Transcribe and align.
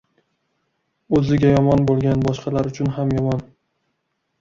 •O‘ziga 1.19 1.53
yomon 1.53 1.87
bo‘lgan 1.91 2.27
boshqalar 2.31 2.73
uchun 2.73 2.93
ham 2.99 3.17
yomon. 3.19 3.49